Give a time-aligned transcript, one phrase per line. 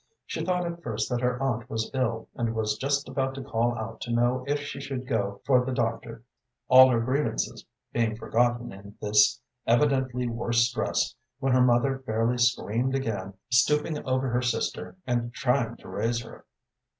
[0.25, 3.77] She thought at first that her aunt was ill, and was just about to call
[3.77, 6.23] out to know if she should go for the doctor,
[6.67, 12.95] all her grievances being forgotten in this evidently worse stress, when her mother fairly screamed
[12.95, 16.45] again, stooping over her sister, and trying to raise her.